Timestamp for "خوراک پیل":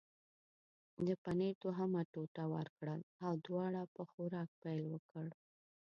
4.11-4.81